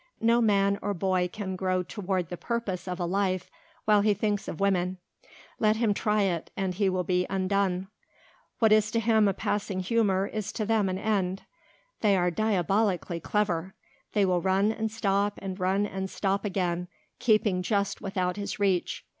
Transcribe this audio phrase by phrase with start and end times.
[0.19, 3.51] No man or boy can grow toward the purpose of a life
[3.85, 4.97] while he thinks of women.
[5.59, 7.87] Let him try it and he will be undone.
[8.57, 11.43] What is to him a passing humour is to them an end.
[11.99, 13.75] They are diabolically clever.
[14.13, 16.87] They will run and stop and run and stop again,
[17.19, 19.05] keeping just without his reach.